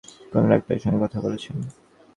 [0.31, 1.55] কোনো ডাক্তারের সঙ্গে কথা বলেছেন?